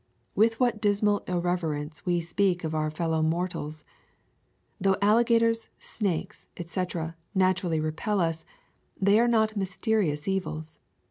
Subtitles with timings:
[0.33, 3.85] With what dismal irreverence we speak of our fellow mortals!
[4.79, 8.43] Though alligators, snakes, etc., naturally repel us,
[8.99, 10.79] they are not mysterious evils.